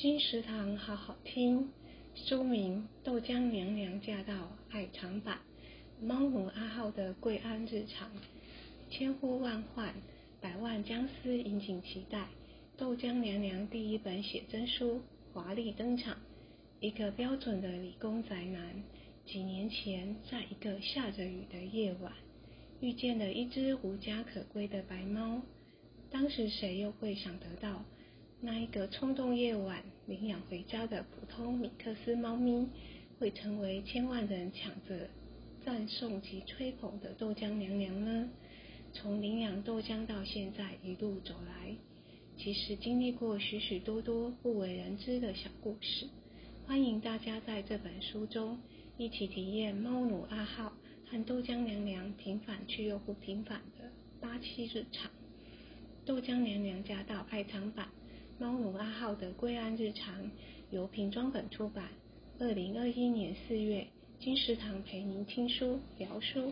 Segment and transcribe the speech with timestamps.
[0.00, 1.68] 金石堂好好听，
[2.14, 4.32] 书名《豆浆娘娘驾到》
[4.70, 5.40] 爱藏版，
[6.00, 8.10] 猫奴阿浩的贵安日常，
[8.88, 9.94] 千呼万唤，
[10.40, 12.28] 百万僵尸引颈期待，
[12.78, 15.02] 豆浆娘娘第一本写真书
[15.34, 16.16] 华丽登场。
[16.80, 18.82] 一个标准的理工宅男，
[19.26, 22.10] 几年前在一个下着雨的夜晚，
[22.80, 25.42] 遇见了一只无家可归的白猫。
[26.10, 27.84] 当时谁又会想得到？
[28.42, 32.66] 那一个冲动夜晚领养回家的普通米克斯猫咪，
[33.18, 35.10] 会成为千万人抢着
[35.62, 38.30] 赞颂及吹捧的豆浆娘娘呢？
[38.94, 41.76] 从领养豆浆到现在一路走来，
[42.38, 46.06] 其实经历过许许多多不为人知的小故事。
[46.66, 48.58] 欢迎大家在这本书中
[48.96, 50.72] 一起体验猫奴阿浩
[51.10, 53.84] 和豆浆娘娘平凡却又不平凡的
[54.18, 55.10] 八七日常。
[56.06, 57.86] 豆浆娘娘驾到爱藏版。
[58.40, 60.30] 猫奴阿浩的归案日常
[60.70, 61.90] 由平装本出版，
[62.38, 63.86] 二零二一年四月，
[64.18, 66.50] 金石堂陪您听书聊书。